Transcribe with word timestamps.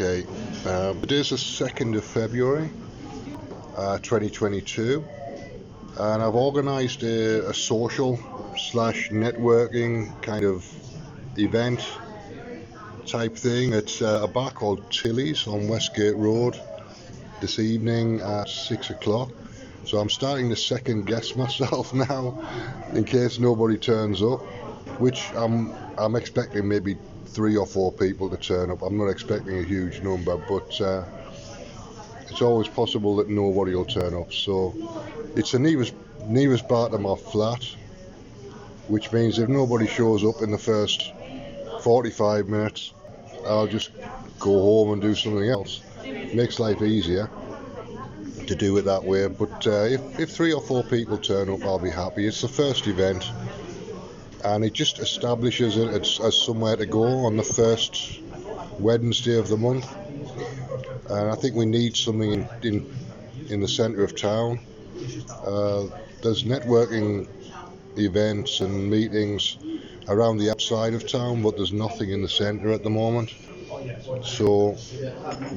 Okay, 0.00 0.26
um, 0.64 0.98
it 1.02 1.12
is 1.12 1.28
the 1.28 1.36
2nd 1.36 1.94
of 1.94 2.02
February 2.02 2.70
uh, 3.76 3.98
2022, 3.98 5.04
and 5.98 6.22
I've 6.22 6.34
organised 6.34 7.02
a, 7.02 7.46
a 7.50 7.52
social 7.52 8.18
slash 8.56 9.10
networking 9.10 10.10
kind 10.22 10.46
of 10.46 10.66
event 11.36 11.86
type 13.04 13.36
thing. 13.36 13.74
At 13.74 14.00
uh, 14.00 14.20
a 14.22 14.26
bar 14.26 14.50
called 14.52 14.90
Tilly's 14.90 15.46
on 15.46 15.68
Westgate 15.68 16.16
Road 16.16 16.58
this 17.42 17.58
evening 17.58 18.22
at 18.22 18.48
6 18.48 18.88
o'clock. 18.88 19.30
So 19.84 19.98
I'm 19.98 20.08
starting 20.08 20.48
to 20.48 20.56
second 20.56 21.08
guess 21.08 21.36
myself 21.44 21.92
now 21.92 22.42
in 22.94 23.04
case 23.04 23.38
nobody 23.38 23.76
turns 23.76 24.22
up, 24.22 24.40
which 24.98 25.30
I'm 25.34 25.72
I'm 25.98 26.16
expecting 26.16 26.66
maybe 26.68 26.96
three 27.26 27.56
or 27.56 27.66
four 27.66 27.92
people 27.92 28.28
to 28.30 28.36
turn 28.36 28.70
up. 28.70 28.82
I'm 28.82 28.98
not 28.98 29.08
expecting 29.08 29.58
a 29.58 29.62
huge 29.62 30.02
number, 30.02 30.36
but 30.36 30.80
uh, 30.80 31.04
it's 32.28 32.42
always 32.42 32.68
possible 32.68 33.16
that 33.16 33.28
nobody 33.28 33.74
will 33.74 33.84
turn 33.84 34.14
up. 34.14 34.32
So 34.32 34.74
it's 35.36 35.54
a 35.54 35.58
nearest 35.58 35.94
nearest 36.26 36.68
bar 36.68 36.88
to 36.90 36.98
my 36.98 37.16
flat, 37.16 37.64
which 38.88 39.12
means 39.12 39.38
if 39.38 39.48
nobody 39.48 39.86
shows 39.86 40.24
up 40.24 40.42
in 40.42 40.50
the 40.50 40.58
first 40.58 41.12
45 41.82 42.48
minutes, 42.48 42.92
I'll 43.46 43.66
just 43.66 43.90
go 44.38 44.52
home 44.52 44.92
and 44.92 45.02
do 45.02 45.14
something 45.14 45.48
else. 45.48 45.82
Makes 46.34 46.58
life 46.58 46.82
easier 46.82 47.30
to 48.46 48.54
do 48.54 48.76
it 48.78 48.82
that 48.82 49.04
way. 49.04 49.26
But 49.28 49.66
uh, 49.66 49.84
if, 49.84 50.18
if 50.18 50.30
three 50.30 50.52
or 50.52 50.60
four 50.60 50.82
people 50.84 51.18
turn 51.18 51.48
up, 51.48 51.62
I'll 51.62 51.78
be 51.78 51.90
happy. 51.90 52.26
It's 52.26 52.40
the 52.40 52.48
first 52.48 52.86
event, 52.86 53.30
and 54.44 54.64
it 54.64 54.72
just 54.72 54.98
establishes 54.98 55.76
it 55.76 55.88
as, 55.88 56.20
as 56.20 56.36
somewhere 56.36 56.76
to 56.76 56.86
go 56.86 57.26
on 57.26 57.36
the 57.36 57.42
first 57.42 58.20
Wednesday 58.78 59.38
of 59.38 59.48
the 59.48 59.56
month. 59.56 59.86
And 61.08 61.30
I 61.30 61.34
think 61.34 61.54
we 61.56 61.66
need 61.66 61.96
something 61.96 62.32
in 62.32 62.48
in, 62.62 62.94
in 63.48 63.60
the 63.60 63.68
centre 63.68 64.04
of 64.04 64.14
town. 64.14 64.60
Uh, 65.44 65.86
there's 66.22 66.44
networking 66.44 67.28
events 67.96 68.60
and 68.60 68.90
meetings 68.90 69.56
around 70.08 70.38
the 70.38 70.50
outside 70.50 70.94
of 70.94 71.08
town, 71.08 71.42
but 71.42 71.56
there's 71.56 71.72
nothing 71.72 72.10
in 72.10 72.22
the 72.22 72.28
centre 72.28 72.72
at 72.72 72.82
the 72.82 72.90
moment. 72.90 73.34
So 74.24 74.76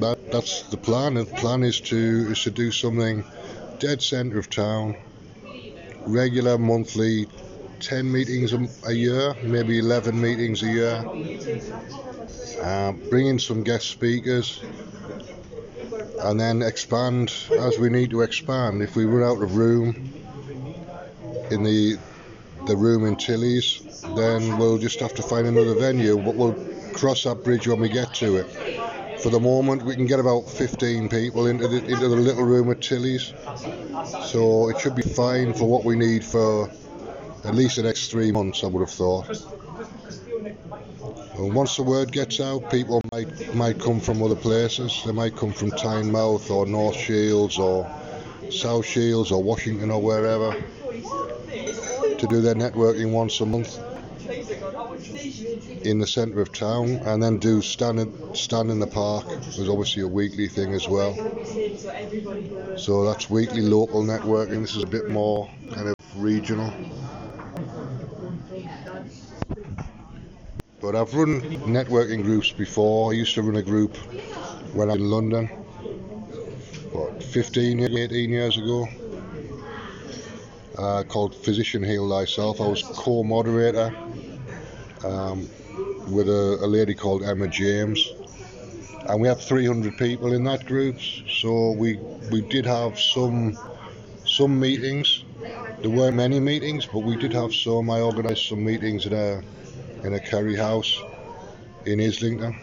that 0.00 0.18
that's 0.30 0.62
the 0.62 0.76
plan. 0.76 1.14
The 1.14 1.24
plan 1.24 1.62
is 1.62 1.80
to 1.82 1.96
is 2.30 2.42
to 2.44 2.50
do 2.50 2.70
something 2.70 3.24
dead 3.78 4.02
centre 4.02 4.38
of 4.38 4.48
town, 4.48 4.96
regular 6.06 6.56
monthly, 6.58 7.26
ten 7.84 8.10
meetings 8.10 8.52
a, 8.52 8.66
a 8.86 8.92
year, 8.92 9.34
maybe 9.42 9.78
eleven 9.78 10.20
meetings 10.20 10.62
a 10.62 10.66
year. 10.66 11.04
Uh, 12.62 12.92
bring 13.10 13.26
in 13.26 13.38
some 13.38 13.62
guest 13.62 13.88
speakers, 13.88 14.62
and 16.20 16.40
then 16.40 16.62
expand 16.62 17.32
as 17.60 17.78
we 17.78 17.90
need 17.90 18.10
to 18.10 18.22
expand. 18.22 18.82
If 18.82 18.96
we 18.96 19.04
run 19.04 19.22
out 19.22 19.42
of 19.42 19.56
room 19.56 20.10
in 21.50 21.62
the 21.62 21.98
the 22.66 22.76
room 22.76 23.04
in 23.04 23.16
Tilly's, 23.16 23.82
then 24.16 24.56
we'll 24.58 24.78
just 24.78 25.00
have 25.00 25.14
to 25.14 25.22
find 25.22 25.46
another 25.46 25.74
venue. 25.74 26.16
But 26.16 26.34
we'll 26.34 26.56
cross 26.94 27.24
that 27.24 27.44
bridge 27.44 27.68
when 27.68 27.80
we 27.80 27.88
get 27.90 28.14
to 28.14 28.36
it. 28.36 29.20
For 29.20 29.30
the 29.30 29.40
moment, 29.40 29.82
we 29.82 29.94
can 29.94 30.06
get 30.06 30.20
about 30.20 30.48
15 30.48 31.08
people 31.08 31.46
into 31.46 31.68
the, 31.68 31.78
into 31.78 32.08
the 32.08 32.16
little 32.16 32.44
room 32.44 32.70
at 32.70 32.80
Tilly's, 32.80 33.32
so 34.24 34.68
it 34.70 34.78
should 34.80 34.94
be 34.94 35.02
fine 35.02 35.54
for 35.54 35.68
what 35.68 35.84
we 35.84 35.96
need 35.96 36.24
for 36.24 36.70
at 37.44 37.54
least 37.54 37.76
the 37.76 37.82
next 37.82 38.10
three 38.10 38.32
months. 38.32 38.64
I 38.64 38.68
would 38.68 38.80
have 38.80 38.90
thought. 38.90 39.28
And 41.38 41.54
once 41.54 41.76
the 41.76 41.82
word 41.82 42.12
gets 42.12 42.40
out, 42.40 42.70
people 42.70 43.00
might 43.12 43.54
might 43.54 43.78
come 43.80 44.00
from 44.00 44.22
other 44.22 44.36
places. 44.36 45.02
They 45.04 45.12
might 45.12 45.36
come 45.36 45.52
from 45.52 45.70
Tynemouth 45.72 46.50
or 46.50 46.66
North 46.66 46.96
Shields 46.96 47.58
or 47.58 47.90
South 48.50 48.86
Shields 48.86 49.32
or 49.32 49.42
Washington 49.42 49.90
or 49.90 50.00
wherever 50.00 50.56
to 52.18 52.26
do 52.26 52.40
their 52.40 52.54
networking 52.54 53.12
once 53.12 53.40
a 53.40 53.46
month 53.46 53.78
in 55.84 55.98
the 55.98 56.06
centre 56.06 56.40
of 56.40 56.52
town 56.52 56.88
and 57.04 57.22
then 57.22 57.38
do 57.38 57.60
stand 57.60 58.00
in, 58.00 58.34
stand 58.34 58.70
in 58.70 58.78
the 58.80 58.86
park. 58.86 59.26
There's 59.28 59.68
obviously 59.68 60.02
a 60.02 60.08
weekly 60.08 60.48
thing 60.48 60.72
as 60.74 60.88
well. 60.88 61.18
So 62.76 63.04
that's 63.04 63.30
weekly 63.30 63.62
local 63.62 64.02
networking. 64.02 64.62
This 64.62 64.76
is 64.76 64.82
a 64.82 64.86
bit 64.86 65.08
more 65.08 65.48
kind 65.70 65.88
of 65.88 65.94
regional. 66.16 66.72
But 70.80 70.94
I've 70.94 71.14
run 71.14 71.40
networking 71.66 72.22
groups 72.22 72.52
before. 72.52 73.12
I 73.12 73.14
used 73.16 73.34
to 73.34 73.42
run 73.42 73.56
a 73.56 73.62
group 73.62 73.96
when 74.74 74.90
I 74.90 74.92
was 74.94 75.00
in 75.02 75.10
London, 75.10 75.46
what, 76.92 77.22
15, 77.22 77.80
18 77.80 78.30
years 78.30 78.56
ago, 78.56 78.86
uh, 80.78 81.02
called 81.08 81.34
Physician 81.34 81.82
Heal 81.82 82.08
Thyself. 82.08 82.60
I 82.60 82.66
was 82.66 82.82
co-moderator 82.82 83.94
um, 85.04 85.48
with 86.08 86.28
a, 86.28 86.58
a 86.62 86.66
lady 86.66 86.94
called 86.94 87.22
Emma 87.22 87.48
James, 87.48 88.12
and 89.08 89.20
we 89.20 89.28
had 89.28 89.38
300 89.40 89.96
people 89.98 90.32
in 90.32 90.44
that 90.44 90.66
group. 90.66 90.98
So 91.00 91.72
we 91.72 91.96
we 92.30 92.40
did 92.42 92.66
have 92.66 92.98
some 93.00 93.56
some 94.26 94.58
meetings. 94.60 95.24
There 95.80 95.90
weren't 95.90 96.16
many 96.16 96.40
meetings, 96.40 96.86
but 96.86 97.00
we 97.00 97.16
did 97.16 97.32
have 97.34 97.54
some. 97.54 97.90
I 97.90 98.00
organised 98.00 98.48
some 98.48 98.64
meetings 98.64 99.06
in 99.06 99.12
a 99.12 99.42
in 100.04 100.14
a 100.14 100.20
curry 100.20 100.56
house 100.56 100.98
in 101.84 102.00
Islington, 102.00 102.56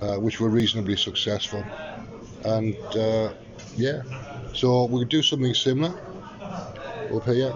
uh, 0.00 0.16
which 0.16 0.40
were 0.40 0.48
reasonably 0.48 0.96
successful. 0.96 1.64
And 2.44 2.76
uh, 2.96 3.32
yeah, 3.76 4.02
so 4.54 4.84
we 4.86 5.00
could 5.00 5.08
do 5.08 5.22
something 5.22 5.54
similar 5.54 5.98
up 7.14 7.24
here. 7.24 7.52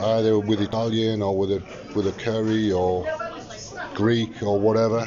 Either 0.00 0.38
with 0.38 0.60
Italian 0.60 1.22
or 1.22 1.36
with 1.36 1.52
a 1.52 1.62
with 1.94 2.06
a 2.06 2.12
curry 2.12 2.72
or 2.72 3.06
Greek 3.94 4.42
or 4.42 4.58
whatever, 4.58 5.04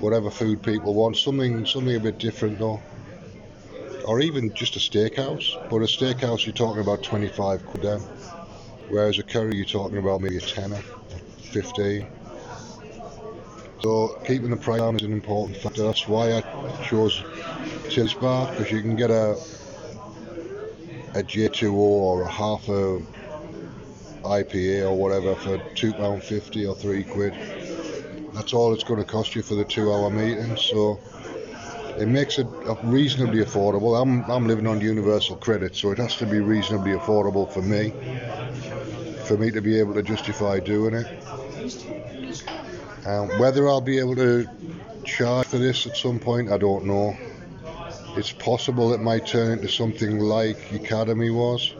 whatever 0.00 0.30
food 0.30 0.62
people 0.62 0.94
want. 0.94 1.16
Something 1.16 1.66
something 1.66 1.96
a 1.96 2.00
bit 2.00 2.18
different 2.18 2.58
though. 2.58 2.80
Or 4.08 4.20
even 4.20 4.54
just 4.54 4.74
a 4.74 4.78
steakhouse. 4.78 5.52
But 5.68 5.76
a 5.76 5.80
steakhouse 5.80 6.46
you're 6.46 6.54
talking 6.54 6.80
about 6.80 7.02
25 7.02 7.66
quid 7.66 7.82
then. 7.82 8.00
Whereas 8.88 9.18
a 9.18 9.22
curry 9.22 9.54
you're 9.54 9.66
talking 9.66 9.98
about 9.98 10.22
maybe 10.22 10.38
a 10.38 10.40
tenner, 10.40 10.80
15. 11.52 12.06
So 13.82 14.18
keeping 14.26 14.48
the 14.48 14.56
price 14.56 14.80
down 14.80 14.96
is 14.96 15.02
an 15.02 15.12
important 15.12 15.58
factor. 15.58 15.82
That's 15.82 16.08
why 16.08 16.32
I 16.32 16.84
chose 16.84 17.22
Tills 17.90 18.14
Bar 18.14 18.50
because 18.50 18.72
you 18.72 18.80
can 18.80 18.96
get 18.96 19.10
a 19.10 19.38
a 21.14 21.22
J2O 21.22 21.72
or 21.74 22.22
a 22.22 22.30
half 22.30 22.66
a 22.68 23.00
IPA 24.22 24.90
or 24.90 24.96
whatever 24.96 25.34
for 25.34 25.58
two 25.74 25.92
pound 25.92 26.22
fifty 26.22 26.64
or 26.66 26.74
three 26.74 27.04
quid. 27.04 27.34
That's 28.32 28.54
all 28.54 28.72
it's 28.72 28.84
going 28.84 29.00
to 29.00 29.06
cost 29.06 29.34
you 29.34 29.42
for 29.42 29.54
the 29.54 29.64
two-hour 29.64 30.10
meeting. 30.10 30.56
So 30.56 30.98
it 32.00 32.08
makes 32.08 32.38
it 32.38 32.46
reasonably 32.84 33.44
affordable. 33.44 34.00
I'm 34.00 34.28
I'm 34.30 34.46
living 34.46 34.66
on 34.66 34.80
universal 34.80 35.36
credit, 35.36 35.76
so 35.76 35.90
it 35.90 35.98
has 35.98 36.16
to 36.16 36.26
be 36.26 36.40
reasonably 36.40 36.92
affordable 36.92 37.50
for 37.50 37.62
me, 37.62 37.92
for 39.24 39.36
me 39.36 39.50
to 39.50 39.60
be 39.60 39.78
able 39.78 39.94
to 39.94 40.02
justify 40.02 40.60
doing 40.60 40.94
it. 40.94 41.06
Um, 43.06 43.28
whether 43.38 43.68
I'll 43.68 43.80
be 43.80 43.98
able 43.98 44.16
to 44.16 44.48
charge 45.04 45.46
for 45.46 45.58
this 45.58 45.86
at 45.86 45.96
some 45.96 46.18
point, 46.18 46.50
I 46.50 46.58
don't 46.58 46.84
know. 46.84 47.16
It's 48.16 48.32
possible 48.32 48.92
it 48.92 49.00
might 49.00 49.26
turn 49.26 49.52
into 49.52 49.68
something 49.68 50.18
like 50.18 50.58
Ecademy 50.70 51.32
was. 51.34 51.72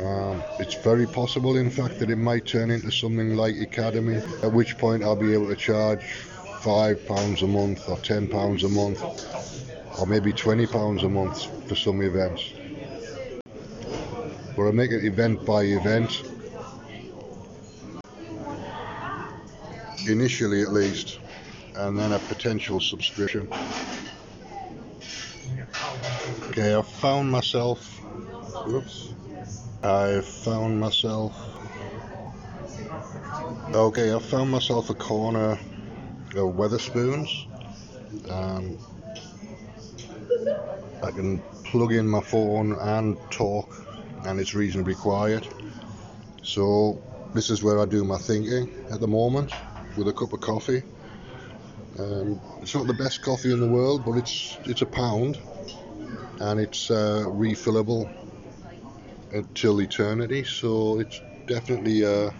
Um, 0.00 0.42
it's 0.58 0.74
very 0.74 1.06
possible, 1.06 1.56
in 1.56 1.70
fact, 1.70 1.98
that 2.00 2.10
it 2.10 2.16
might 2.16 2.46
turn 2.46 2.70
into 2.70 2.90
something 2.90 3.36
like 3.36 3.54
Ecademy, 3.54 4.20
at 4.42 4.52
which 4.52 4.76
point 4.78 5.02
I'll 5.02 5.16
be 5.16 5.32
able 5.32 5.48
to 5.48 5.56
charge 5.56 6.04
five 6.62 7.04
pounds 7.06 7.42
a 7.42 7.46
month 7.46 7.88
or 7.88 7.98
ten 7.98 8.28
pounds 8.28 8.62
a 8.62 8.68
month 8.68 9.02
or 9.98 10.06
maybe 10.06 10.32
twenty 10.32 10.64
pounds 10.64 11.02
a 11.02 11.08
month 11.08 11.44
for 11.66 11.74
some 11.74 12.00
events. 12.02 12.52
But 14.56 14.68
I 14.68 14.70
make 14.70 14.92
it 14.92 15.04
event 15.04 15.44
by 15.44 15.62
event, 15.62 16.22
initially 20.06 20.62
at 20.62 20.72
least, 20.72 21.18
and 21.74 21.98
then 21.98 22.12
a 22.12 22.20
potential 22.20 22.78
subscription. 22.78 23.48
Okay, 26.50 26.74
I've 26.74 26.86
found 26.86 27.32
myself. 27.32 27.98
Whoops. 28.66 29.14
I 29.82 30.20
found 30.20 30.78
myself. 30.78 31.34
Okay, 33.74 34.14
I 34.14 34.18
found 34.20 34.50
myself 34.52 34.90
a 34.90 34.94
corner 34.94 35.58
of 36.36 36.54
Wetherspoons. 36.56 37.46
Um, 38.30 38.78
I 41.02 41.10
can 41.10 41.42
plug 41.64 41.92
in 41.92 42.06
my 42.08 42.20
phone 42.20 42.72
and 42.72 43.16
talk, 43.30 43.74
and 44.26 44.40
it's 44.40 44.54
reasonably 44.54 44.94
quiet. 44.94 45.48
So 46.42 47.02
this 47.34 47.50
is 47.50 47.62
where 47.62 47.80
I 47.80 47.86
do 47.86 48.04
my 48.04 48.18
thinking 48.18 48.70
at 48.90 49.00
the 49.00 49.08
moment. 49.08 49.52
with 49.96 50.08
a 50.08 50.12
cup 50.12 50.32
of 50.32 50.40
coffee. 50.40 50.82
Um, 51.98 52.40
it's 52.62 52.74
not 52.74 52.86
the 52.86 52.94
best 52.94 53.22
coffee 53.22 53.52
in 53.52 53.60
the 53.60 53.68
world, 53.68 54.04
but 54.04 54.12
it's 54.16 54.58
it's 54.64 54.82
a 54.82 54.86
pound, 54.86 55.38
and 56.40 56.60
it's 56.60 56.90
uh, 56.90 57.24
refillable 57.28 58.10
until 59.32 59.80
eternity. 59.80 60.44
So 60.44 61.00
it's 61.00 61.20
definitely 61.46 62.04
uh, 62.04 62.30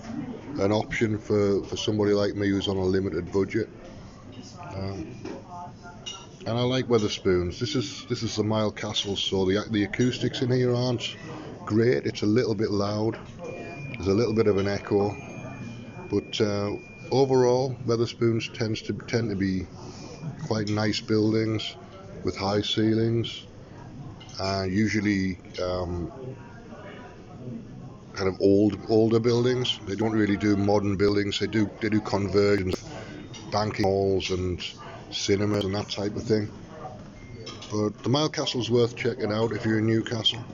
an 0.59 0.73
option 0.73 1.19
for, 1.19 1.63
for 1.65 1.77
somebody 1.77 2.13
like 2.13 2.35
me 2.35 2.49
who's 2.49 2.69
on 2.69 2.77
a 2.77 2.85
limited 2.85 3.33
budget. 3.33 3.69
Um, 4.75 5.07
and 6.47 6.59
I 6.59 6.63
like 6.63 6.87
Wetherspoons. 6.87 7.59
This 7.59 7.77
is 7.77 8.05
this 8.07 8.23
is 8.23 8.35
the 8.35 8.43
Mile 8.43 8.73
Castle, 8.73 9.17
so 9.17 9.45
the 9.45 9.65
the 9.71 9.85
acoustics 9.85 10.43
in 10.43 10.51
here 10.51 10.75
aren't 10.75 11.17
great. 11.65 12.05
It's 12.05 12.23
a 12.23 12.27
little 12.27 12.55
bit 12.55 12.71
loud. 12.71 13.17
There's 13.93 14.09
a 14.09 14.15
little 14.15 14.35
bit 14.35 14.49
of 14.49 14.57
an 14.57 14.67
echo, 14.67 15.15
but 16.11 16.41
uh, 16.41 16.73
overall, 17.13 17.77
Wetherspoons 17.87 18.53
tends 18.53 18.83
to 18.83 18.93
tend 18.93 19.31
to 19.31 19.37
be 19.37 19.67
quite 20.47 20.69
nice 20.69 21.01
buildings 21.01 21.77
with 22.25 22.37
high 22.37 22.63
ceilings, 22.63 23.47
and 24.41 24.73
usually 24.73 25.39
um, 25.63 26.11
kind 28.15 28.29
of 28.29 28.37
old 28.41 28.77
older 28.89 29.21
buildings. 29.21 29.79
They 29.87 29.95
don't 29.97 30.13
really 30.13 30.37
do 30.37 30.57
modern 30.57 30.97
buildings. 30.97 31.39
They 31.39 31.47
do 31.47 31.71
they 31.81 31.89
do 31.91 32.01
conversions, 32.01 32.85
banking 33.51 33.85
halls 33.85 34.31
and 34.31 34.61
cinemas 35.11 35.65
and 35.65 35.75
that 35.75 35.91
type 35.91 36.17
of 36.17 36.25
thing. 36.25 36.51
But 37.71 38.03
the 38.03 38.09
Mile 38.09 38.29
Castle's 38.29 38.71
worth 38.71 38.95
checking 38.95 39.33
out 39.33 39.53
if 39.53 39.65
you're 39.65 39.79
in 39.79 39.87
Newcastle. 39.87 40.47